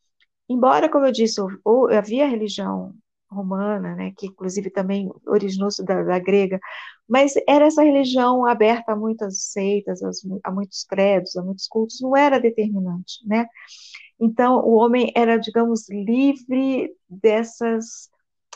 [0.49, 2.93] embora, como eu disse, ou, ou havia religião
[3.29, 6.59] romana, né, que inclusive também originou-se da, da, grega,
[7.07, 9.99] mas era essa religião aberta a muitas seitas,
[10.43, 13.45] a muitos credos, a muitos cultos, não era determinante, né?
[14.19, 18.09] Então, o homem era, digamos, livre dessas,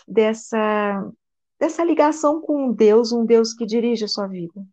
[0.09, 1.11] dessa,
[1.59, 4.65] dessa ligação com Deus, um Deus que dirige a sua vida.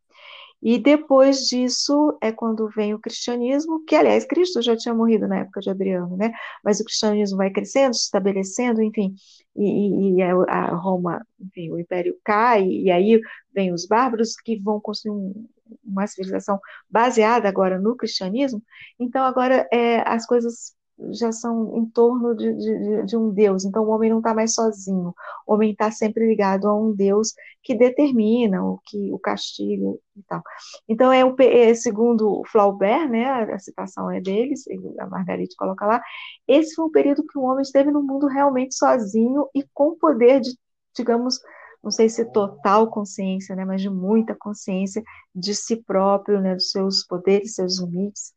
[0.62, 5.40] E depois disso é quando vem o cristianismo, que aliás Cristo já tinha morrido na
[5.40, 6.32] época de Adriano, né?
[6.64, 9.14] Mas o cristianismo vai crescendo, se estabelecendo, enfim,
[9.54, 13.20] e, e a Roma, enfim, o império cai, e aí
[13.54, 15.46] vem os bárbaros que vão construir um,
[15.84, 16.58] uma civilização
[16.90, 18.62] baseada agora no cristianismo.
[18.98, 20.75] Então agora é, as coisas
[21.12, 23.64] já são em torno de, de, de um Deus.
[23.64, 25.14] Então o homem não está mais sozinho.
[25.46, 30.22] O homem está sempre ligado a um Deus que determina o que o castigo e
[30.22, 30.42] tal.
[30.88, 33.26] Então é, o, é segundo Flaubert, né?
[33.26, 34.64] A citação é deles,
[34.98, 36.02] a Margarite coloca lá.
[36.48, 40.40] Esse foi um período que o homem esteve no mundo realmente sozinho e com poder
[40.40, 40.50] de,
[40.96, 41.40] digamos,
[41.82, 46.70] não sei se total consciência, né, mas de muita consciência de si próprio, né, dos
[46.70, 48.32] seus poderes, seus limites,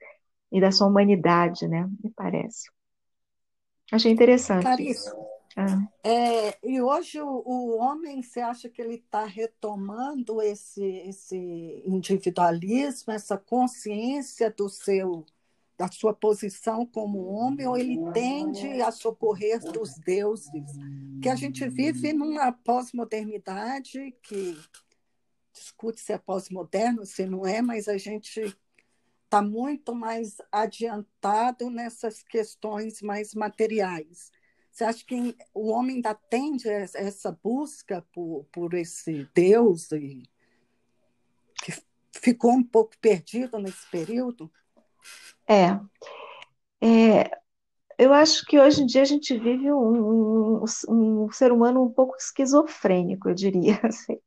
[0.52, 1.90] e da sua humanidade, né?
[2.04, 2.70] Me parece.
[3.92, 4.64] Achei interessante.
[4.64, 5.12] Clarice,
[5.56, 5.88] ah.
[6.04, 13.12] é, e hoje o, o, homem, você acha que ele está retomando esse, esse individualismo,
[13.12, 15.26] essa consciência do seu
[15.78, 20.52] da sua posição como homem, ou ele tende a socorrer dos deuses?
[21.22, 24.60] Que a gente vive numa pós-modernidade que
[25.54, 28.54] discute se é pós-moderno, se não é, mas a gente
[29.30, 34.32] está muito mais adiantado nessas questões mais materiais.
[34.72, 40.24] Você acha que o homem ainda tende essa busca por, por esse Deus e
[41.64, 41.74] que
[42.12, 44.52] ficou um pouco perdido nesse período?
[45.48, 45.80] É.
[46.82, 47.40] é
[48.00, 51.92] eu acho que hoje em dia a gente vive um, um, um ser humano um
[51.92, 53.80] pouco esquizofrênico, eu diria.
[53.84, 54.18] Assim.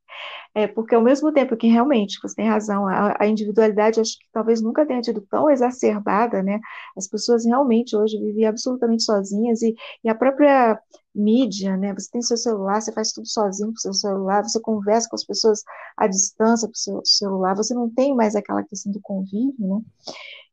[0.55, 4.25] É, porque ao mesmo tempo que realmente você tem razão, a, a, individualidade acho que
[4.31, 6.59] talvez nunca tenha tido tão exacerbada, né?
[6.95, 10.79] As pessoas realmente hoje vivem absolutamente sozinhas e, e a própria
[11.13, 11.91] mídia, né?
[11.93, 15.25] Você tem seu celular, você faz tudo sozinho com seu celular, você conversa com as
[15.25, 15.63] pessoas
[15.97, 19.81] à distância com seu celular, você não tem mais aquela questão do convívio, né?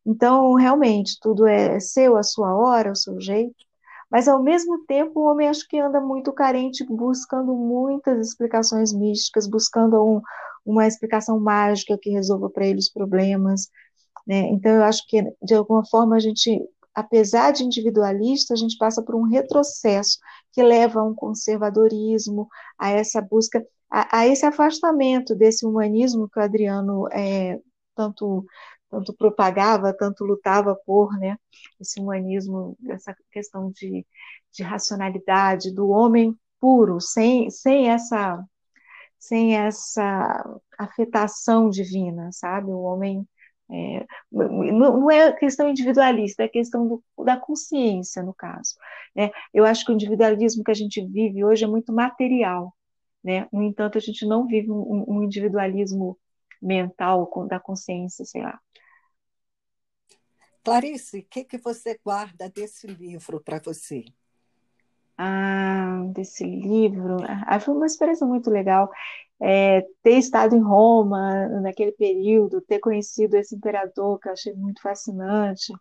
[0.06, 3.69] Então, realmente, tudo é seu, a sua hora, o seu jeito.
[4.10, 9.46] Mas, ao mesmo tempo, o homem acho que anda muito carente, buscando muitas explicações místicas,
[9.46, 10.20] buscando um,
[10.64, 13.68] uma explicação mágica que resolva para ele os problemas.
[14.26, 14.48] Né?
[14.48, 16.60] Então, eu acho que, de alguma forma, a gente,
[16.94, 20.18] apesar de individualista, a gente passa por um retrocesso
[20.52, 26.38] que leva a um conservadorismo, a essa busca, a, a esse afastamento desse humanismo que
[26.38, 27.60] o Adriano é,
[27.94, 28.44] tanto
[28.90, 31.36] tanto propagava, tanto lutava por, né,
[31.80, 34.06] esse humanismo, essa questão de,
[34.52, 38.44] de racionalidade, do homem puro, sem, sem essa
[39.18, 42.70] sem essa afetação divina, sabe?
[42.70, 43.28] O homem
[43.70, 48.74] é, não, é questão individualista, é questão do, da consciência, no caso.
[49.14, 49.30] Né?
[49.54, 52.74] Eu acho que o individualismo que a gente vive hoje é muito material.
[53.22, 53.46] Né?
[53.52, 56.18] No entanto, a gente não vive um, um individualismo
[56.62, 58.58] mental da consciência, sei lá.
[60.64, 64.04] Clarice, o que, que você guarda desse livro para você?
[65.16, 67.18] Ah, desse livro.
[67.46, 68.90] Ah, foi uma experiência muito legal.
[69.40, 74.80] É, ter estado em Roma naquele período, ter conhecido esse imperador que eu achei muito
[74.82, 75.72] fascinante,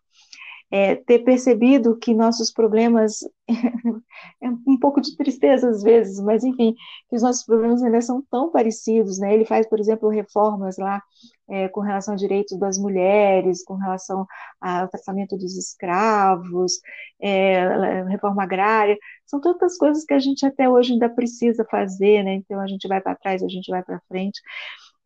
[0.70, 3.20] é, ter percebido que nossos problemas,
[4.40, 6.74] é um pouco de tristeza às vezes, mas enfim,
[7.08, 9.34] que os nossos problemas ainda são tão parecidos, né?
[9.34, 11.02] Ele faz, por exemplo, reformas lá
[11.48, 14.24] é, com relação a direitos das mulheres, com relação
[14.60, 16.74] ao tratamento dos escravos,
[17.20, 22.34] é, reforma agrária, são tantas coisas que a gente até hoje ainda precisa fazer, né?
[22.34, 24.40] Então a gente vai para trás, a gente vai para frente.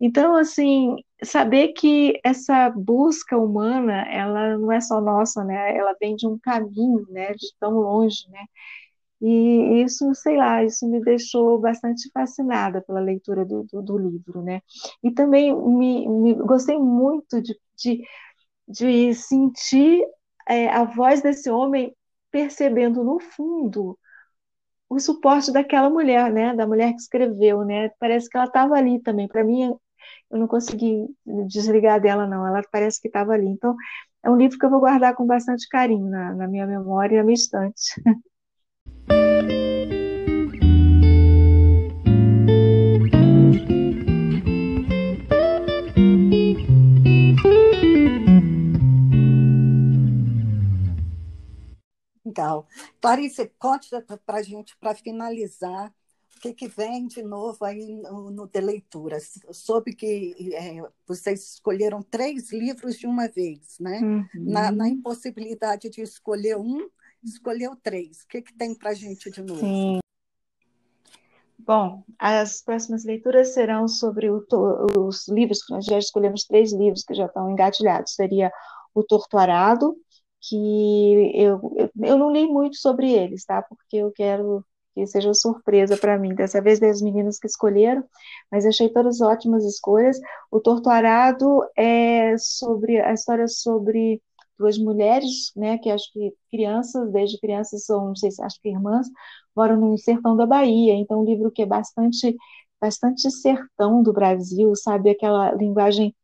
[0.00, 5.76] Então, assim, saber que essa busca humana, ela não é só nossa, né?
[5.76, 7.32] Ela vem de um caminho, né?
[7.34, 8.44] De tão longe, né?
[9.20, 14.42] E isso, sei lá, isso me deixou bastante fascinada pela leitura do, do, do livro,
[14.42, 14.60] né?
[15.02, 18.02] E também me, me gostei muito de, de,
[18.68, 20.04] de sentir
[20.48, 21.94] é, a voz desse homem
[22.30, 23.98] percebendo no fundo
[24.88, 26.54] o suporte daquela mulher, né?
[26.54, 27.90] Da mulher que escreveu, né?
[27.98, 29.26] Parece que ela estava ali também.
[29.28, 29.74] Para mim,
[30.30, 31.06] eu não consegui
[31.46, 32.46] desligar dela, não.
[32.46, 33.46] Ela parece que estava ali.
[33.46, 33.76] Então,
[34.22, 37.18] é um livro que eu vou guardar com bastante carinho na, na minha memória e
[37.18, 38.02] na minha estante.
[52.24, 52.66] Legal.
[53.00, 53.90] Clarice, conte
[54.26, 55.94] para a gente, para finalizar,
[56.44, 59.18] que, que vem de novo aí no, no de leitura?
[59.50, 64.00] Soube que é, vocês escolheram três livros de uma vez, né?
[64.00, 64.26] Uhum.
[64.34, 66.86] Na, na, impossibilidade de escolher um,
[67.22, 68.22] escolheu três.
[68.22, 69.60] O que, que tem para a gente de novo?
[69.60, 70.00] Sim.
[71.58, 74.44] Bom, as próximas leituras serão sobre o,
[74.98, 78.14] os livros, que nós já escolhemos três livros que já estão engatilhados.
[78.14, 78.52] Seria
[78.94, 79.96] O Torturado,
[80.42, 83.62] que eu, eu, eu não li muito sobre eles, tá?
[83.62, 84.62] Porque eu quero
[84.94, 86.34] que seja surpresa para mim.
[86.34, 88.04] Dessa vez das meninas que escolheram,
[88.50, 90.18] mas achei todas ótimas escolhas.
[90.50, 94.22] O Torturado é sobre a história sobre
[94.58, 98.68] duas mulheres, né, que acho que crianças, desde crianças são, não sei se acho que
[98.68, 99.08] irmãs,
[99.54, 100.94] moram no sertão da Bahia.
[100.94, 102.36] Então, um livro que é bastante
[102.80, 106.14] bastante sertão do Brasil, sabe aquela linguagem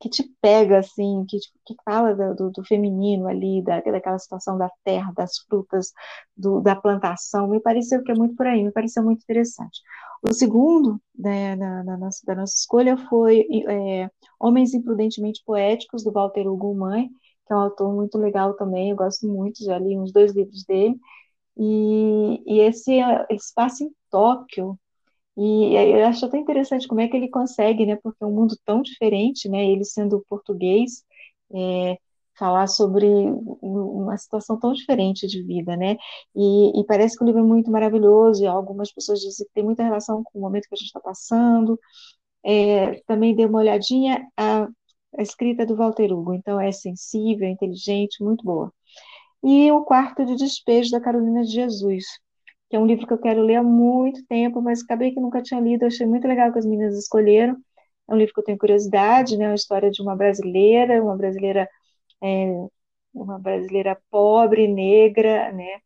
[0.00, 4.70] que te pega, assim, que, que fala do, do feminino ali, da, daquela situação da
[4.84, 5.92] terra, das frutas,
[6.36, 9.80] do, da plantação, me pareceu que é muito por aí, me pareceu muito interessante.
[10.22, 16.12] O segundo né, na, na nossa, da nossa escolha foi é, Homens Imprudentemente Poéticos, do
[16.12, 17.08] Walter Hugo Mãe,
[17.46, 20.64] que é um autor muito legal também, eu gosto muito, já li uns dois livros
[20.64, 20.98] dele,
[21.56, 22.98] e, e esse,
[23.38, 24.78] se passa em Tóquio,
[25.36, 27.96] e eu acho até interessante como é que ele consegue, né?
[28.02, 29.64] Porque é um mundo tão diferente, né?
[29.66, 31.04] Ele sendo português,
[31.54, 31.98] é,
[32.38, 33.06] falar sobre
[33.62, 35.96] uma situação tão diferente de vida, né?
[36.34, 39.64] E, e, parece que o livro é muito maravilhoso, e algumas pessoas dizem que tem
[39.64, 41.78] muita relação com o momento que a gente está passando.
[42.44, 44.68] É, também dei uma olhadinha a,
[45.18, 48.72] a escrita do Walter Hugo, então é sensível, é inteligente, muito boa.
[49.42, 52.04] E o quarto de despejo da Carolina de Jesus
[52.68, 55.42] que é um livro que eu quero ler há muito tempo, mas acabei que nunca
[55.42, 57.56] tinha lido, achei muito legal que as meninas escolheram.
[58.08, 59.48] É um livro que eu tenho curiosidade, né?
[59.48, 61.68] Uma história de uma brasileira, uma brasileira,
[62.22, 62.66] é,
[63.14, 65.80] uma brasileira pobre, negra, né?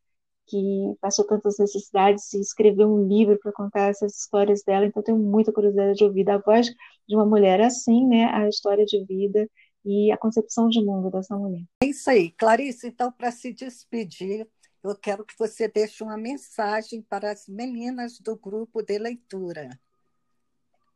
[0.47, 4.87] Que passou tantas necessidades e escreveu um livro para contar essas histórias dela.
[4.87, 6.67] Então, tenho muita curiosidade de ouvir da voz
[7.09, 8.25] de uma mulher assim, né?
[8.27, 9.49] A história de vida
[9.85, 11.63] e a concepção de mundo dessa mulher.
[11.83, 12.89] É isso aí, Clarice.
[12.89, 14.47] Então, para se despedir,
[14.83, 19.79] eu quero que você deixe uma mensagem para as meninas do grupo de leitura.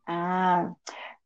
[0.07, 0.73] Ah,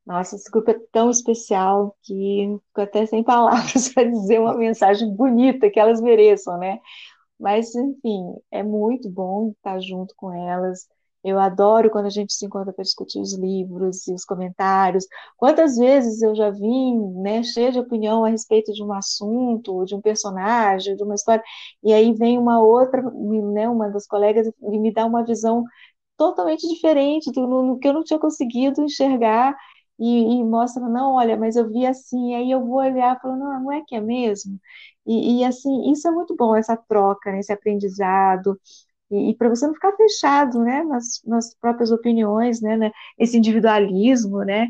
[0.05, 5.13] nossa, esse grupo é tão especial que fico até sem palavras para dizer uma mensagem
[5.15, 6.79] bonita que elas mereçam, né?
[7.39, 10.87] Mas, enfim, é muito bom estar junto com elas.
[11.23, 15.05] Eu adoro quando a gente se encontra para discutir os livros e os comentários.
[15.37, 19.95] Quantas vezes eu já vim, né, cheia de opinião a respeito de um assunto, de
[19.95, 21.43] um personagem, de uma história,
[21.83, 25.63] e aí vem uma outra, né, uma das colegas e me dá uma visão
[26.17, 29.55] totalmente diferente do que eu não tinha conseguido enxergar
[29.99, 33.35] e, e, mostra, não, olha, mas eu vi assim, aí eu vou olhar e falar,
[33.37, 34.57] não, não é que é mesmo?
[35.05, 38.57] E, e assim, isso é muito bom, essa troca, né, esse aprendizado,
[39.11, 43.37] e, e para você não ficar fechado, né, nas, nas próprias opiniões, né, né, esse
[43.37, 44.67] individualismo, né,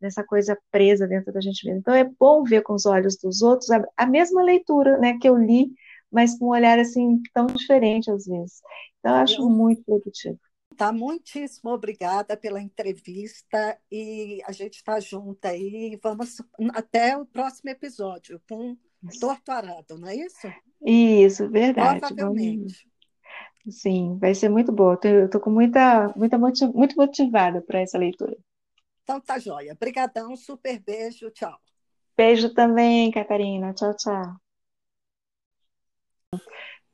[0.00, 1.80] nessa coisa presa dentro da gente mesmo.
[1.80, 5.28] Então é bom ver com os olhos dos outros a, a mesma leitura, né, que
[5.28, 5.70] eu li,
[6.10, 8.60] mas com um olhar assim tão diferente às vezes.
[8.98, 10.38] Então eu acho muito produtivo.
[10.76, 15.98] Tá, muitíssimo obrigada pela entrevista e a gente está junto aí.
[16.02, 16.36] Vamos
[16.74, 18.76] até o próximo episódio com
[19.18, 20.52] Torto Arado, não é isso?
[20.84, 22.00] Isso, verdade.
[22.00, 22.86] Provavelmente.
[23.68, 24.98] Sim, vai ser muito boa.
[25.02, 28.36] Eu estou com muita, muita muito motivada para essa leitura.
[29.02, 29.72] Então tá joia.
[29.72, 31.56] Obrigadão, super beijo, tchau.
[32.16, 33.74] Beijo também, Catarina.
[33.74, 34.36] Tchau, tchau.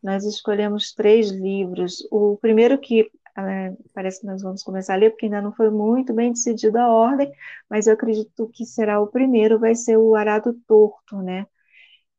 [0.03, 2.07] Nós escolhemos três livros.
[2.11, 5.71] O primeiro que é, parece que nós vamos começar a ler, porque ainda não foi
[5.71, 7.33] muito bem decidida a ordem,
[7.69, 11.47] mas eu acredito que será o primeiro, vai ser o Arado Torto, né?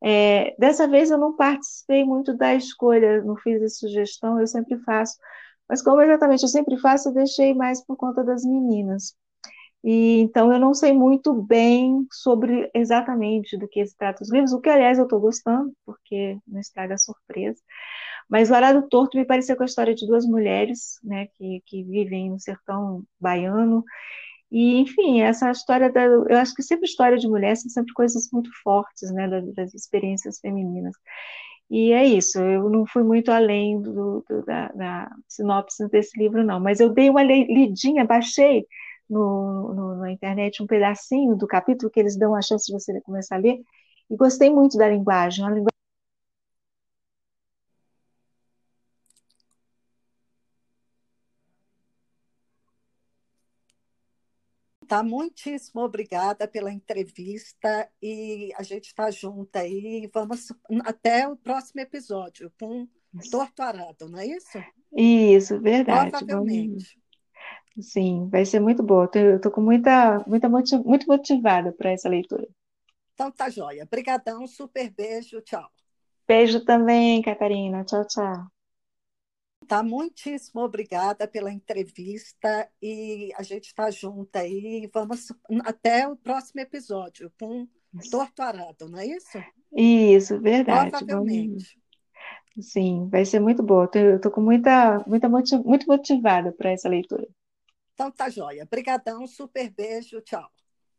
[0.04, 4.78] É, dessa vez eu não participei muito da escolha, não fiz a sugestão, eu sempre
[4.80, 5.16] faço,
[5.68, 9.16] mas como exatamente eu sempre faço, eu deixei mais por conta das meninas.
[9.84, 14.52] E, então eu não sei muito bem sobre exatamente do que se trata os livros,
[14.52, 17.60] o que aliás eu estou gostando, porque não estraga a surpresa.
[18.28, 21.82] Mas o Arado Torto me pareceu com a história de duas mulheres, né, que, que
[21.84, 23.84] vivem no sertão baiano
[24.50, 26.04] e, enfim, essa história da.
[26.04, 30.38] Eu acho que sempre história de mulher são sempre coisas muito fortes, né, das, experiências
[30.38, 30.94] femininas.
[31.70, 36.44] E é isso, eu não fui muito além do, do, da, da, sinopse desse livro,
[36.44, 38.66] não, mas eu dei uma lidinha, baixei
[39.08, 43.00] no, no, na internet um pedacinho do capítulo que eles dão a chance de você
[43.00, 43.60] começar a ler,
[44.10, 45.74] e gostei muito da linguagem, uma linguagem
[54.86, 60.10] Tá, muitíssimo obrigada pela entrevista e a gente está junto aí.
[60.12, 60.52] Vamos
[60.84, 62.86] até o próximo episódio com
[63.30, 64.58] Torto Arado, não é isso?
[64.96, 66.10] Isso, verdade.
[66.10, 66.98] Provavelmente.
[67.80, 69.10] Sim, vai ser muito boa.
[69.14, 72.46] Eu estou com muita, muita muito motivada para essa leitura.
[73.14, 73.84] Então tá joia.
[73.84, 75.68] Obrigadão, super beijo, tchau.
[76.26, 77.84] Beijo também, Catarina.
[77.84, 78.53] Tchau, tchau.
[79.66, 84.88] Tá, muitíssimo obrigada pela entrevista e a gente está junto aí.
[84.92, 85.32] Vamos
[85.64, 87.66] até o próximo episódio com
[88.10, 89.42] Torto Arado, não é isso?
[89.72, 90.90] Isso, verdade.
[90.90, 91.78] Provavelmente.
[92.60, 93.90] Sim, vai ser muito boa.
[93.94, 97.26] Eu estou com muita, muita muito motivada para essa leitura.
[97.94, 98.64] Então tá joia.
[98.64, 100.48] Obrigadão, super beijo, tchau.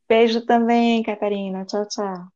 [0.07, 1.65] Beijo também, Catarina.
[1.65, 2.27] Tchau, tchau.